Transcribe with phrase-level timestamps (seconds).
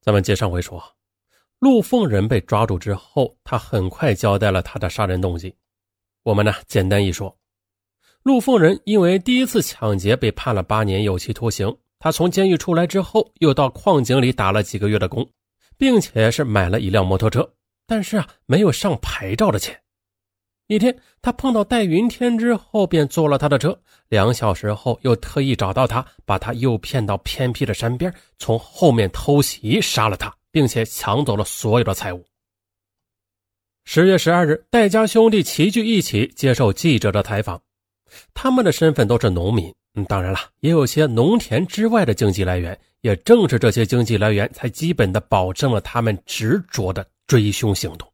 [0.00, 0.82] 咱们接上回说，
[1.58, 5.54] 陆凤仁被抓住之后，他很快交代了他的杀人动机。
[6.22, 7.36] 我们呢，简单一说，
[8.22, 11.76] 陆凤仁因为第一次抢劫被判了八年有期徒刑。
[11.98, 15.30] 他从监狱出来之后，又到矿井里打了几个月的工，
[15.76, 17.46] 并且是买了一辆摩托车，
[17.86, 19.78] 但是啊，没有上牌照的钱。
[20.70, 23.76] 一天，他碰到戴云天之后，便坐了他的车。
[24.08, 32.24] 两小时后，又特意找到他，把他诱骗到偏僻的山边，从后面偷袭杀了他，并且抢走了所有的财物。
[33.84, 37.60] 十月十二日，戴家兄弟齐聚一起接受记者的采访，
[38.32, 42.78] 他们的身份都是农民，嗯，当然了，也有些农田之外的经济来源。
[43.00, 48.08] 也正是这些经济来源，才基本的保证了他们执着的追凶行动。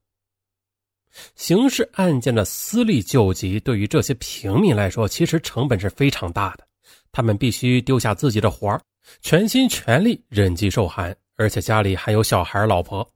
[1.35, 6.67] 刑事案件的私力救济，对于这些平民来说，其实成本是非常大的。
[7.13, 8.81] 他们必须丢下自己的活儿，
[9.23, 13.09] 全心全力忍饥受寒，而且家里还有小孩、老婆。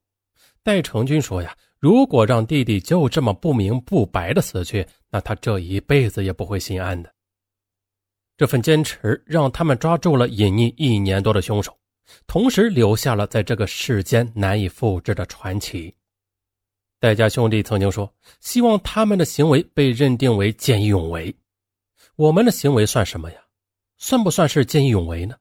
[0.62, 7.12] 戴成军说：“呀，如果让弟弟就这么不明不白的死去，那他这一辈子也不会心安的。”
[8.36, 11.76] 这份坚持让他们抓住了隐匿一年多的凶手，
[12.26, 15.94] 同时留下了在这个世间难以复制的传奇。
[17.00, 21.34] 戴家兄弟曾经说：“希望他们的行为被认定为见义勇为。”
[22.14, 23.38] 我们的行为算什么呀？
[23.96, 25.34] 算不算是见义勇为呢？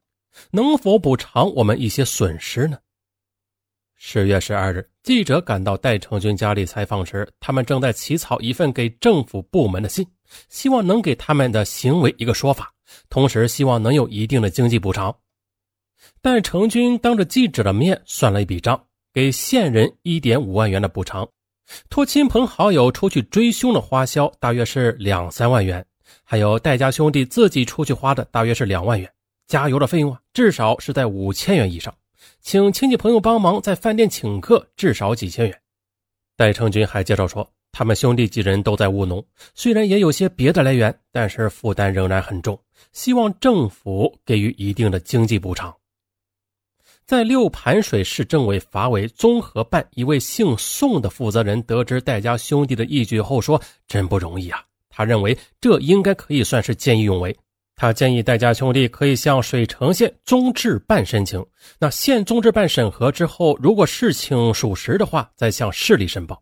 [0.51, 2.79] 能否补偿我们一些损失呢？
[3.95, 10.07] 十月十二日，记者赶到戴成军家里采访时，他们正在起草一份给政府部门的信，
[10.47, 12.73] 希望能给他们的行为一个说法，
[13.09, 15.13] 同时希望能有一定的经济补偿。
[16.21, 18.81] 戴成军当着记者的面算了一笔账，
[19.13, 21.29] 给县人一点五万元的补偿。
[21.89, 25.85] 托亲朋好友出去追凶的花销大约是两三万元，
[26.23, 29.11] 还有戴家兄弟自己出去花的大约是两万元，
[29.47, 31.93] 加油的费用啊至少是在五千元以上，
[32.41, 35.61] 请亲戚朋友帮忙在饭店请客至少几千元。
[36.35, 39.23] 戴成军还介绍说，他们兄弟几人都在务农，
[39.53, 42.59] 虽然也有些别的来源，但是负担仍然很重，
[42.93, 45.75] 希望政府给予一定的经济补偿。
[47.09, 53.59] 在六盘水市政委法委综合办一位姓宋的负责人得知戴家兄弟的义举后说
[53.89, 54.61] ：“真不容易啊！”
[54.91, 57.35] 他认为这应该可以算是见义勇为。
[57.75, 61.43] 他建议戴家兄弟可以向水城县综治办申请，
[61.79, 66.39] 那县综治办审核之后，如果事情属实的话，再向市里申报。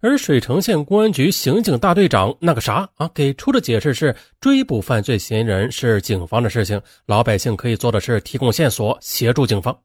[0.00, 9.76] 而水城县公安局刑警大队长那个啥啊，给出的解释是：追捕犯罪嫌疑人是警方的事情，老百姓可以做的是提供线索，协助警方。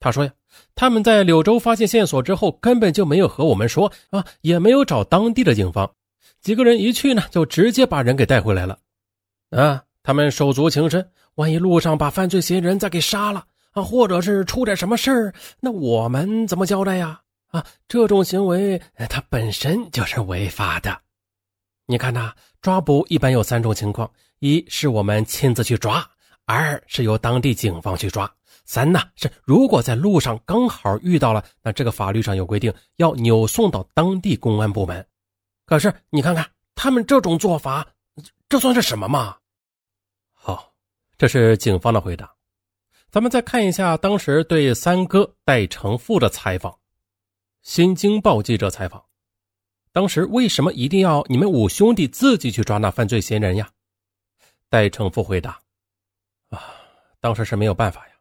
[0.00, 0.30] 他说呀，
[0.74, 5.90] 他们在柳州发现线索之后，根本就没有和我们说啊，也没有找当地的警方。
[6.40, 8.78] 几个人一去呢，就直接把人给带回来了。
[9.50, 17.20] 啊，他们手足情深，万一路上把犯罪嫌疑人再给杀了啊，或者是出点什么事儿，那我们怎么交代呀？
[17.54, 21.00] 啊，这种行为它本身就是违法的。
[21.86, 24.10] 你看呐，抓捕一般有三种情况：
[24.40, 26.04] 一是我们亲自去抓，
[26.46, 28.28] 二是由当地警方去抓，
[28.64, 35.06] 三呢是如果在路上刚好遇到了，那这个法律上有规定要扭送到当地公安部门。
[35.64, 37.86] 可是你看看他们这种做法，
[38.48, 39.36] 这算是什么嘛？
[40.32, 40.72] 好，
[41.16, 42.34] 这是警方的回答。
[43.12, 46.76] 咱们再看一下当时对三哥戴成富的采访。
[47.64, 49.02] 新京报记者采访：
[49.90, 53.70] 当时为什么一定要你们五兄弟自己去抓那犯罪嫌疑人呀？
[54.68, 55.58] 戴成富回答：
[56.50, 56.60] 啊，
[57.20, 58.12] 当时是没有办法呀。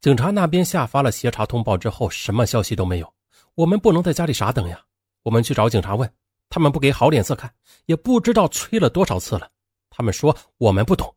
[0.00, 3.14] 警察那边下发了协查通报之后，什么消息都没有，
[3.54, 4.82] 我们不能在家里傻等呀。
[5.24, 6.10] 我们去找警察问，
[6.48, 7.52] 他们不给好脸色看，
[7.84, 9.50] 也不知道催了多少次了。
[9.90, 11.14] 他们说我们不懂，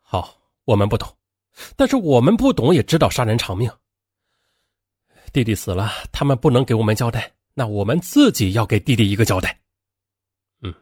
[0.00, 0.34] 好，
[0.64, 1.14] 我们不懂，
[1.76, 3.70] 但是我们不懂也知道杀人偿命。
[5.32, 9.58] 弟弟死了，他们不能给我们交代，那我们自己要给弟弟一个交代。
[10.60, 10.74] 嗯，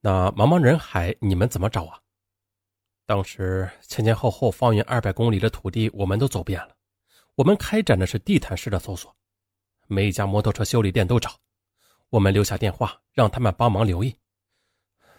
[0.00, 2.00] 那茫茫人海，你们怎么找啊？
[3.06, 6.74] 当时前前后后方圆二百公里的土地，我们都走遍了。
[7.36, 9.14] 我们开展的是地毯式的搜索，
[9.86, 11.30] 每一家摩托车修理店都找。
[12.10, 14.12] 我们留下电话，让他们帮忙留意。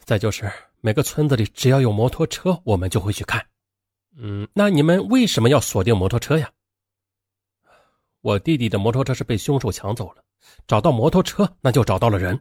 [0.04, 0.52] 再就是
[0.82, 3.48] 每个村子里只要有摩托车，我们就会去看。
[4.18, 6.52] 嗯，那你们为什么要锁定摩托车呀？
[8.22, 10.24] 我弟弟的摩托车是被凶手抢走了，
[10.68, 12.38] 找到摩托车，那就找到了人。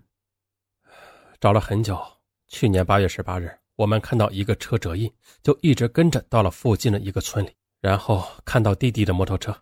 [1.40, 2.04] 找了很久，
[2.48, 9.56] 去年八月十八日，我们看到一个车辙印，就一直跟着到了附近的一个村里，然后看到弟弟的摩托车，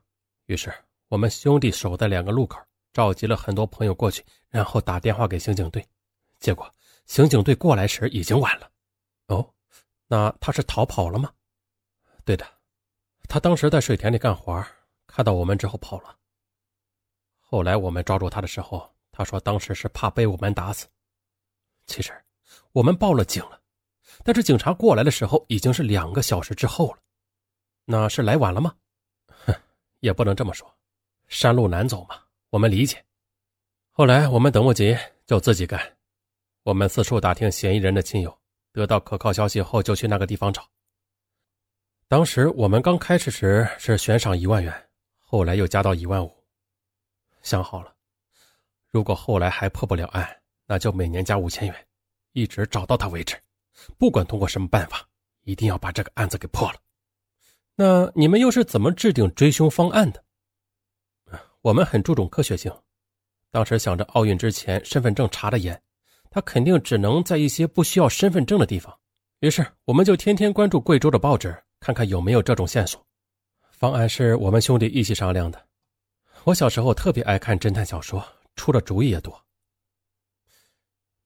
[0.46, 0.72] 于是
[1.08, 2.58] 我们兄弟守在两个路口，
[2.94, 5.86] 召集了很多朋友过去，然后打电话给刑警队，
[6.40, 6.66] 结果
[7.04, 8.70] 刑警队过来时已经晚了。
[9.26, 9.46] 哦，
[10.06, 11.30] 那他是逃跑了吗？
[12.24, 12.46] 对的，
[13.28, 14.66] 他当时在水田里干活。
[15.06, 16.16] 看到我们之后跑了。
[17.38, 20.86] 后来我们抓住他的时候，他说当时是怕被我们打死。
[21.86, 22.12] 其实
[22.72, 23.60] 我们报了警了，
[24.24, 26.98] 但是警察过来的时候已经是两个小时之后了。
[27.84, 28.74] 那是来晚了吗？
[29.28, 29.54] 哼，
[30.00, 30.68] 也不能这么说。
[31.28, 32.20] 山路难走嘛，
[32.50, 33.04] 我们理解。
[33.90, 35.80] 后来我们等不及，就自己干。
[36.64, 38.38] 我们四处打听嫌疑人的亲友，
[38.72, 40.68] 得到可靠消息后就去那个地方找。
[42.08, 44.85] 当时我们刚开始时是悬赏一万元，
[45.28, 46.32] 后来又加到一万五。
[47.42, 47.92] 想好了，
[48.88, 51.86] 如果后来还破不了案，那就每年加五千元，
[52.32, 53.36] 一直找到他为止。
[53.98, 55.06] 不管通过什么办法，
[55.42, 56.78] 一定要把这个案子给破了。
[57.74, 60.24] 那你们又是怎么制定追凶方案的？
[61.60, 62.72] 我们很注重科学性，
[63.50, 65.82] 当时想着奥运之前身份证查的严。
[66.28, 68.94] 他肯定只能在一些不需要身份证的地方，
[69.40, 73.05] 于是我们就天天关注贵州的报纸，看看有没有这种线索。
[73.76, 75.68] 方案是我们兄弟一起商量的。
[76.44, 79.44] 我小时候特别爱看侦探小说，出的主意也多。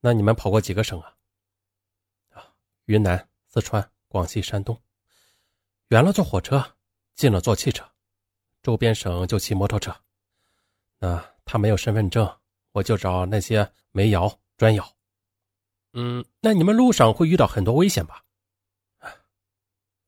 [0.00, 1.14] 那你们跑过几个省啊？
[2.31, 2.52] 啊，
[2.87, 4.76] 云南、四川、广西、山东。
[5.91, 6.76] 远了坐火车，
[7.14, 7.88] 近了坐汽车，
[8.64, 9.94] 周边省就骑摩托车。
[10.99, 12.29] 那他没有身份证，
[12.73, 14.93] 我就找那些煤窑、砖窑。
[15.93, 18.25] 嗯，那你们路上会遇到很多危险吧？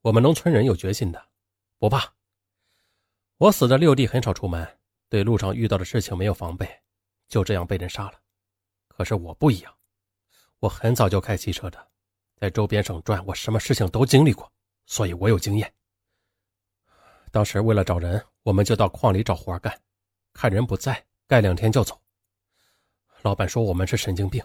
[0.00, 1.24] 我们农村人有决心的，
[1.78, 2.12] 不怕。
[3.42, 4.64] 我死的六弟很少出门，
[5.08, 6.80] 对路上遇到的事情没有防备，
[7.26, 8.20] 就这样被人杀了。
[8.86, 9.76] 可是我不一样，
[10.60, 11.90] 我很早就开汽车的，
[12.36, 14.48] 在周边省转，我什么事情都经历过，
[14.86, 15.74] 所以我有经验。
[17.32, 19.76] 当时为了找人，我们就到矿里找活干，
[20.32, 22.00] 看人不在，干两天就走。
[23.22, 24.40] 老板说我们是神经病。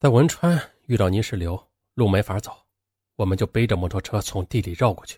[0.00, 1.64] 在汶川遇到泥石流，
[1.94, 2.66] 路没法走，
[3.14, 5.16] 我们就背着摩托车从地里绕过去。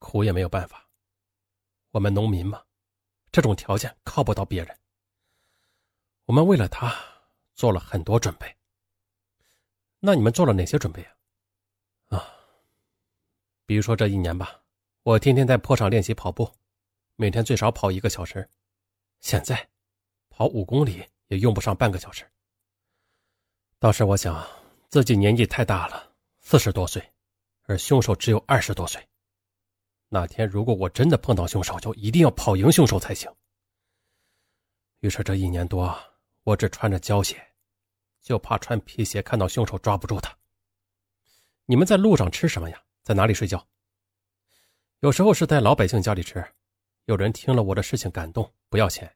[0.00, 0.84] 苦也没有办法，
[1.92, 2.60] 我们农民嘛，
[3.30, 4.76] 这种条件靠不到别人。
[6.24, 6.92] 我们为了他
[7.54, 8.56] 做了很多准备。
[10.00, 12.16] 那你们做了哪些准备啊？
[12.16, 12.34] 啊，
[13.66, 14.60] 比如说这一年吧，
[15.02, 16.50] 我天天在坡上练习跑步，
[17.16, 18.48] 每天最少跑一个小时。
[19.20, 19.68] 现在
[20.30, 22.28] 跑五公里也用不上半个小时。
[23.78, 24.44] 当时我想，
[24.88, 26.10] 自己年纪太大了，
[26.40, 27.12] 四十多岁，
[27.64, 29.06] 而凶手只有二十多岁。
[30.12, 33.32] 那天如果我真的碰到凶手，就一定要跑赢凶手才行。
[34.98, 35.96] 于是这一年多，
[36.42, 37.40] 我只穿着胶鞋，
[38.20, 40.36] 就怕穿皮鞋看到凶手抓不住他。
[41.64, 42.82] 你们在路上吃什么呀？
[43.04, 43.64] 在哪里睡觉？
[44.98, 46.44] 有时候是在老百姓家里吃，
[47.04, 49.08] 有人听了我的事情感动，不要钱；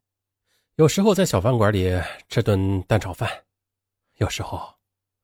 [0.76, 1.91] 有时候在小饭馆里
[2.29, 3.29] 吃顿蛋炒饭。
[4.19, 4.73] 有时候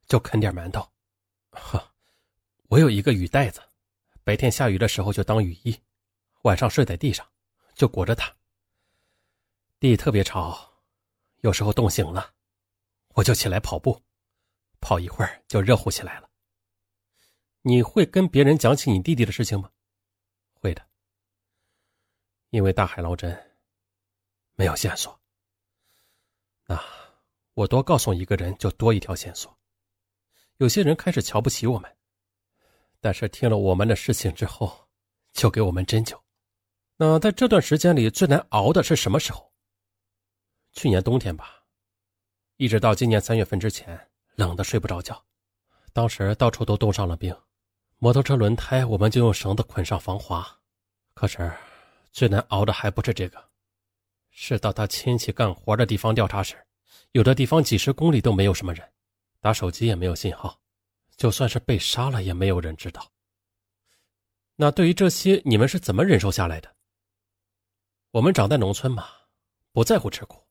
[0.09, 0.85] 就啃点馒头，
[1.53, 1.95] 呵，
[2.67, 3.63] 我有一个雨袋子，
[4.25, 5.81] 白天下雨的时候就当雨衣，
[6.43, 7.29] 晚上睡在地上
[7.75, 8.35] 就裹着它。
[9.79, 10.71] 地特别潮，
[11.41, 12.33] 有时候冻醒了，
[13.15, 14.03] 我就起来跑步，
[14.81, 16.29] 跑一会儿就热乎起来了。
[17.63, 19.71] 你会跟别人讲起你弟弟的事情吗？
[20.55, 20.87] 会的，
[22.51, 23.57] 因为大海捞针，
[24.55, 25.21] 没有线索。
[26.67, 27.01] 那。
[27.55, 29.55] 我多告诉一个人，就多一条线索。
[30.59, 31.97] 有些人开始瞧不起我们，
[33.00, 34.88] 但是听了我们的事情之后，
[35.32, 36.19] 就给我们针灸。
[36.97, 39.50] 那在这段时间里最难熬的是什么时候？
[40.73, 41.64] 去年冬天吧，
[42.57, 43.99] 一直到今年三月份之前，
[44.37, 45.25] 冷的睡不着觉。
[45.92, 47.35] 当时到处都冻上了冰，
[47.99, 50.47] 摩托车轮胎我们就用绳子捆上防滑。
[51.14, 51.50] 可是
[52.12, 53.42] 最难熬的还不是这个，
[54.30, 56.54] 是到他亲戚干活的地方调查时。
[57.12, 58.87] 有的地方几十公里都没有什么人，
[59.40, 60.60] 打手机也没有信号，
[61.21, 63.12] 就算是被杀了也没有人知道。
[64.57, 66.75] 那对于这些，你们是怎么忍受下来的？
[68.11, 69.07] 我们长在农村嘛，
[69.71, 70.43] 不在乎吃苦，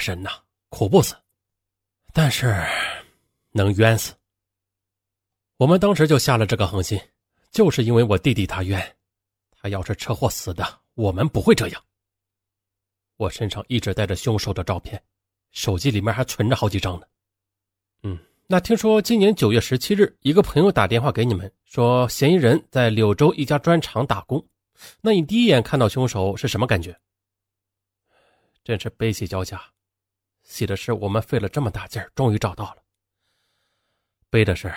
[0.00, 0.30] 人呐
[0.68, 1.14] 苦不死，
[2.12, 2.60] 但是
[3.52, 4.12] 能冤死。
[5.58, 7.00] 我们当时就下了这个恒心，
[7.52, 8.96] 就是因为我弟弟他冤，
[9.52, 11.80] 他要是车祸死的，我们不会这样。
[13.16, 15.00] 我身上一直带着凶手的照片。
[15.52, 17.06] 手机里面还存着好几张呢。
[18.52, 24.46] 那听说今年九月十七日，一个朋友打电话给你们，说嫌疑人在柳州一家砖厂打工。
[25.00, 26.94] 那你第一眼看到凶手是什么感觉？
[28.62, 29.58] 真是悲喜交加。
[30.42, 32.82] 喜的是我们费了这么大劲儿，终于找到了；
[34.28, 34.70] 悲的是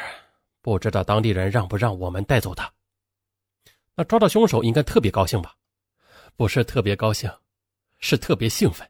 [0.62, 2.72] 不知道当地人让不让我们带走他。
[3.94, 5.54] 那抓到凶手应该特别高兴吧？
[6.38, 7.30] 不是特别高兴，
[8.00, 8.90] 是特别兴奋。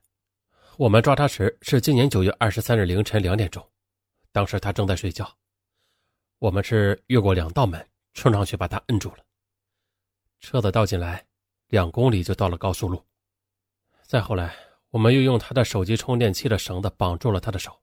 [0.78, 3.68] 我们抓他时是今年九月二十三日凌晨两点钟，
[4.36, 5.34] 当时他正在睡觉，
[6.40, 9.24] 我们是越过两道门冲上去把他摁住了。
[10.42, 11.26] 车子倒进来，
[11.68, 13.02] 两公里就到了高速路。
[14.04, 14.54] 再后来，
[14.90, 17.82] 我们又用他的手机充电器的绳子绑住了他的手。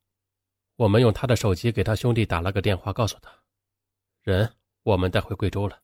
[0.76, 3.32] 我们用他的手机给他兄弟打了个电话，告诉他，
[4.20, 5.80] 人我们带回贵州了，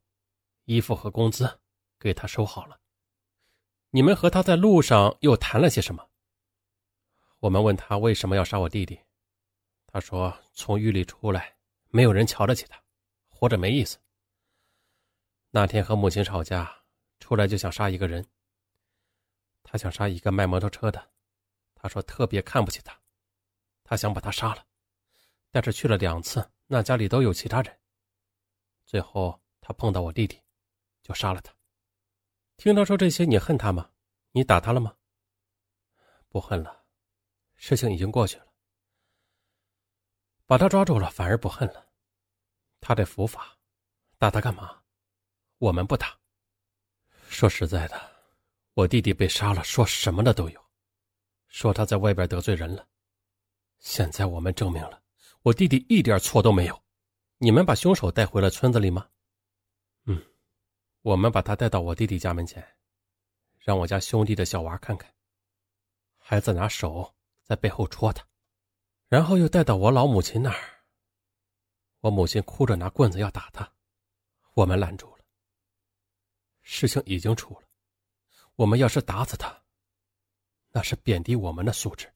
[0.66, 1.60] 衣服和工资
[1.98, 2.78] 给他收好了。
[3.88, 6.10] 你们和他在路上又谈了些什么？
[7.38, 9.00] 我们问他为什么要杀我弟弟，
[9.86, 12.82] 他说从狱里出来，没有人瞧得起他，
[13.28, 13.96] 活着没意思。
[15.50, 16.68] 那天和母亲吵架，
[17.20, 18.26] 出来就想杀一个人。
[19.62, 21.12] 他想杀一个卖摩托车的，
[21.76, 23.00] 他说特别看不起他，
[23.84, 24.66] 他想把他杀了。
[25.52, 27.78] 但是去了两次，那家里都有其他人。
[28.84, 30.42] 最后他碰到我弟弟，
[31.04, 31.54] 就杀了他。
[32.56, 33.92] 听他说这些，你恨他吗？
[34.32, 34.96] 你打他了吗？
[36.28, 36.84] 不恨了，
[37.54, 38.47] 事情已经过去了。
[40.48, 41.90] 把他抓住了，反而不恨了。
[42.80, 43.58] 他得伏法，
[44.16, 44.82] 打他干嘛？
[45.58, 46.18] 我们不打。
[47.28, 48.10] 说实在的，
[48.72, 50.64] 我弟弟被杀了，说什么的都有，
[51.48, 52.88] 说他在外边得罪人了。
[53.78, 55.02] 现在我们证明了。
[55.42, 56.82] 我弟弟一点错都没有，
[57.36, 59.06] 你们把凶手带回了村子里吗？
[60.06, 60.24] 嗯，
[61.02, 62.66] 我们把他带到我弟弟家门前，
[63.58, 65.14] 让我家兄弟的小娃看看。
[66.16, 68.26] 孩子拿手在背后戳他，
[69.08, 70.84] 然后又带到我老母亲那儿。
[72.00, 73.70] 我母亲哭着拿棍子要打他，
[74.54, 75.24] 我们拦住了。
[76.62, 77.66] 事情已经出了，
[78.54, 79.62] 我们要是打死他，
[80.70, 82.12] 那是贬低我们的素质。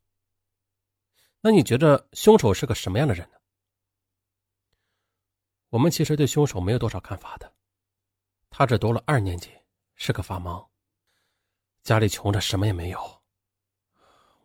[1.41, 3.39] 那你觉得凶手是个什么样的人呢？
[5.71, 7.53] 我们其实对凶手没有多少看法的。
[8.51, 9.51] 他只读了二年级，
[9.95, 10.69] 是个法盲，
[11.83, 13.23] 家里穷的什么也没有。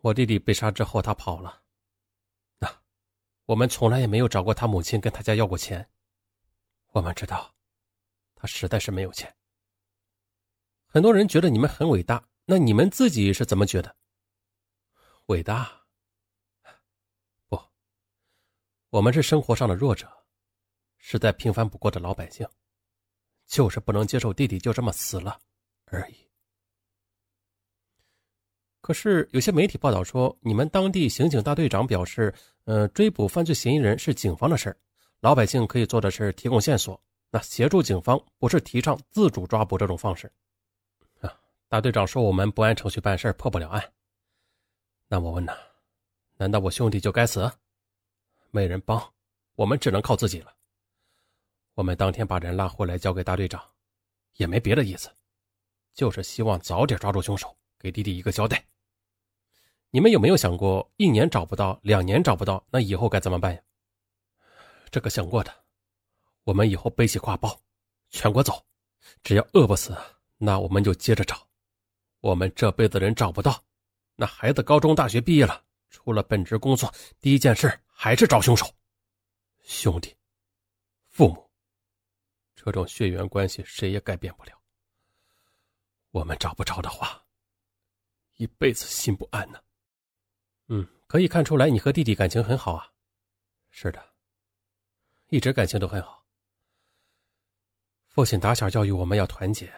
[0.00, 1.62] 我弟弟被杀之后，他跑了。
[3.48, 5.88] 我们从来也没有找过他母亲，跟他家要过钱。
[6.88, 7.54] 我们知道，
[8.34, 9.34] 他实在是没有钱。
[10.86, 13.96] 很多人觉得你们很伟大，那你们自己是怎么觉得？
[15.26, 15.82] 伟大？
[17.48, 17.58] 不
[18.90, 20.06] 我们是生活上的弱者，
[20.98, 22.46] 是在平凡不过的老百姓，
[23.46, 25.40] 就是不能接受弟弟就这么死了
[25.86, 26.27] 而已。
[28.88, 32.32] 可是有些媒体报道说，你们当地刑警大队长表示，
[32.64, 34.74] 呃，追捕犯罪嫌疑人是警方的事
[35.20, 40.32] 老百姓可以做的是提供线索，那协助警方，不是提倡自主抓捕这种方式。
[41.20, 43.92] 啊，大队长说我们不按程序办事破不了案。
[45.06, 45.52] 那我问呐，
[46.38, 47.52] 难道我兄弟就该死？
[48.50, 48.98] 没人帮，
[49.54, 50.54] 我们只能靠自己了。
[51.74, 53.62] 我们当天把人拉回来交给大队长，
[54.36, 55.10] 也没别的意思，
[55.92, 58.64] 就是希望早点抓住凶手，给弟弟一个交代。
[59.90, 63.60] 你们有没有想过，一年找不到，两年找不到，那以后该怎么办呀？
[64.90, 65.64] 这个想过的。
[66.44, 67.60] 我们以后背起挎包，
[68.10, 68.64] 全国走，
[69.22, 69.96] 只要饿不死，
[70.36, 71.46] 那我们就接着找。
[72.20, 73.62] 我们这辈子人找不到，
[74.16, 77.78] 那孩子高中、大学毕业了，出了本职工作，第一件事。
[78.00, 78.64] 还是找凶手，
[79.64, 80.16] 兄弟、
[81.08, 81.50] 父母，
[82.54, 84.52] 这种血缘关系谁也改变不了。
[86.12, 87.20] 我们找不着的话，
[88.36, 89.60] 一辈子心不安呢。
[90.68, 92.90] 嗯，可以看出来你和弟弟感情很好啊。
[93.70, 94.14] 是的，
[95.28, 96.24] 一直感情都很好。
[98.06, 99.72] 父亲打小教育我们要团结，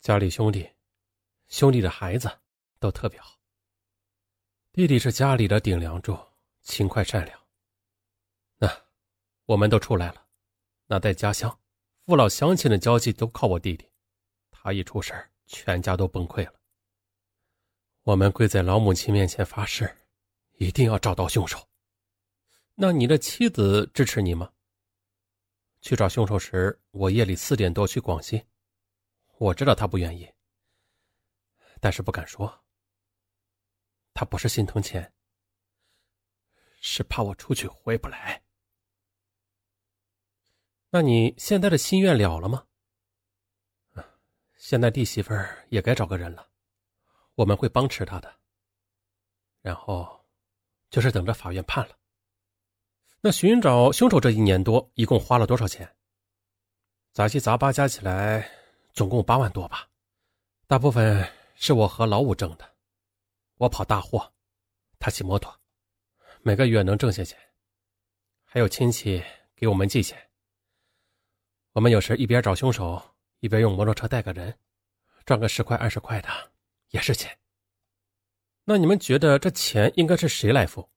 [0.00, 0.70] 家里兄弟、
[1.48, 2.30] 兄弟的孩子
[2.78, 3.38] 都特别好。
[4.72, 6.16] 弟弟是家里的顶梁柱。
[6.68, 7.40] 勤快善良，
[8.56, 8.68] 那
[9.44, 10.26] 我们都出来了。
[10.86, 11.56] 那在家乡，
[12.06, 13.88] 父老乡亲的交际都靠我弟弟。
[14.50, 15.14] 他一出事
[15.46, 16.55] 全家都崩溃了。
[18.06, 19.92] 我们跪在老母亲面前发誓，
[20.58, 21.58] 一定要找到凶手。
[22.76, 24.52] 那你的妻子支持你吗？
[25.80, 28.46] 去找凶手时，我夜里四点多去广西。
[29.38, 30.32] 我知道他不愿意，
[31.80, 32.64] 但是不敢说。
[34.14, 35.12] 他不是心疼钱。
[36.80, 38.40] 是怕我出去回不来。
[40.90, 42.68] 那你现在的心愿了了吗？
[44.56, 46.48] 现在弟媳妇儿也该找个人了，
[47.36, 48.40] 我们会帮持他的。
[49.62, 50.26] 然后，
[50.90, 51.96] 就是等着法院判了。
[53.20, 55.96] 那寻找凶手这一年多，一共花了多少钱？
[57.12, 58.50] 杂七杂八加起来，
[58.92, 59.88] 总共八万多吧。
[60.66, 62.76] 大部分是我和老五挣的，
[63.56, 64.32] 我跑大货，
[64.98, 65.52] 他骑摩托。
[66.42, 67.38] 每个月能挣些钱，
[68.44, 69.22] 还有亲戚
[69.54, 70.30] 给我们寄钱。
[71.72, 73.02] 我们有时一边找凶手，
[73.40, 74.56] 一边用摩托车带个人，
[75.24, 76.28] 赚个十块二十块的
[76.96, 77.38] 也是钱。
[78.64, 80.88] 那你们觉得这钱应该是谁来付？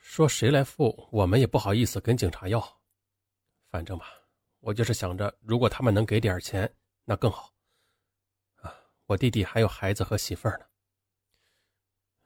[0.00, 2.80] 说谁来付，我们也不好意思跟警察要。
[3.68, 4.06] 反正吧，
[4.60, 6.74] 我就是想着，如果他们能给点钱，
[7.04, 7.52] 那更好。
[8.62, 8.74] 啊，
[9.04, 10.64] 我弟弟还有孩子和媳妇儿呢。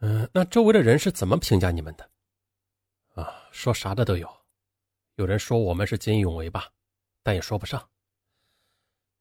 [0.03, 2.09] 嗯，那周围的人是怎么评价你们的？
[3.17, 4.33] 啊，说啥的都有，
[5.17, 6.71] 有人说我们是见义勇为吧，
[7.25, 7.91] 但也说不上。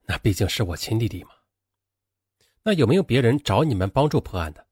[0.01, 1.31] 那毕竟是我亲弟弟嘛。
[2.63, 4.67] 那有没有别人找你们帮助破案的？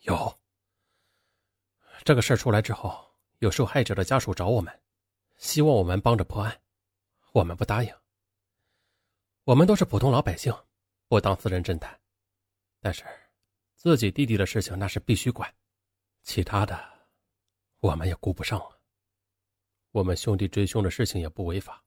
[0.00, 0.40] 有。
[2.04, 4.82] 这个事儿出来之后，有受害者的家属找我们，
[5.36, 6.62] 希望我们帮着破案，
[7.32, 7.94] 我们不答应。
[9.44, 10.52] 我们都是普通老百姓，
[11.08, 12.00] 不当私人侦探，
[12.80, 13.04] 但是。
[13.74, 15.52] 自己弟弟的事情那是必须管，
[16.22, 16.80] 其他的
[17.80, 18.78] 我们也顾不上啊。
[19.90, 21.84] 我们兄弟追凶的事情也不违法，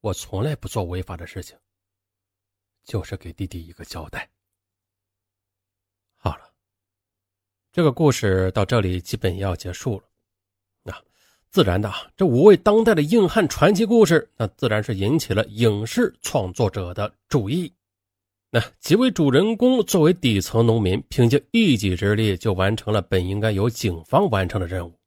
[0.00, 1.58] 我从来不做违法的事情，
[2.84, 4.30] 就是给弟弟一个交代。
[6.16, 6.54] 好了，
[7.76, 10.90] 这个故事到这里基本要结束了。
[10.90, 10.98] 啊，
[11.50, 17.70] 自然的，这五位当代的硬汉传奇故事，那自然是引起了影视创作者的注意。
[18.48, 24.98] 那几位主人公作为底层农民，凭借一己之力就完成了本应该由警方完成的任务。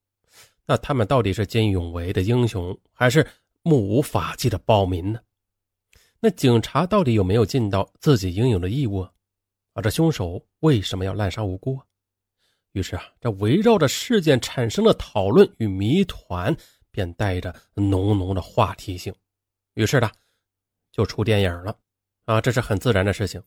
[0.67, 3.25] 那他们到底是见义勇为的英雄，还是
[3.63, 5.19] 目无法纪的暴民呢？
[6.19, 9.11] 那警察到底有没有尽到自己应有的义务啊？
[9.73, 11.85] 啊，这凶手为什么要滥杀无辜啊？
[12.73, 16.55] 于是啊，这围绕着事件产生的讨论与谜团，
[16.91, 19.13] 便带着浓浓的话题性。
[19.73, 20.09] 于是呢，
[20.91, 21.75] 就出电影了。
[22.25, 23.41] 啊，这是很自然的事情，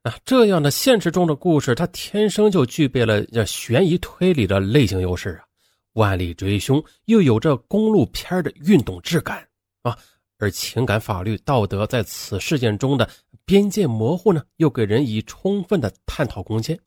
[0.00, 5.44] 啊，这样的现实中的故事，它天生就具备了这悬疑推理的类型优势啊。
[5.92, 9.46] 万里追凶又有着公路片的运动质感
[9.82, 9.98] 啊，
[10.38, 13.06] 而情感、法律、道德在此事件中的
[13.44, 16.78] 边界模糊呢，又给人以充分的探讨空间。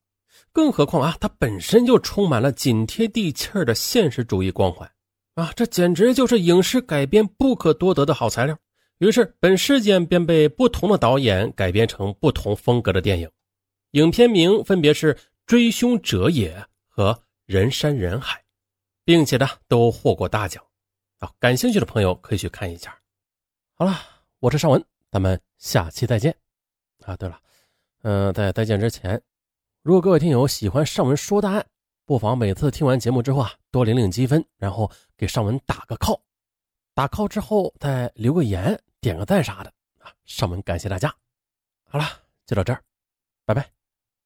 [0.52, 4.90] 更何况啊，它本身就充满了紧贴地气儿的现实主义光环
[5.36, 8.58] 啊，这简直就是影视改编不可多得的好材料。
[8.98, 13.32] 于是，本事件便被不同的导演改编成不同风格的电影，
[13.92, 15.14] 影片名分别是
[15.46, 16.54] 《追凶者也》
[16.90, 17.14] 和
[17.46, 18.38] 《人山人海》，
[19.06, 20.62] 并且呢都获过大奖。
[21.20, 22.94] 啊，感兴趣的朋友可以去看一下。
[23.74, 23.98] 好了，
[24.40, 26.36] 我是尚文，咱们下期再见。
[27.06, 27.40] 啊，对了，
[28.02, 29.22] 嗯，在再见之前，
[29.90, 31.66] 如果各位听友喜欢尚文说答案，
[32.06, 36.22] 不妨每次听完节目之后啊，多领领积分，然后给尚文打个 call，
[36.94, 38.80] 打 call 之后再留个言。
[39.02, 40.14] 点个赞啥的啊！
[40.26, 41.12] 上文感谢大家。
[41.86, 42.06] 好了，
[42.46, 42.84] 就到这儿，
[43.48, 43.79] 拜拜。